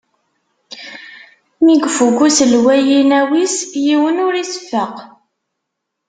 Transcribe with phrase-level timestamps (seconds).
[1.63, 3.55] Mi ifukk uselway inaw-is,
[3.85, 4.95] yiwen ur iseffeq.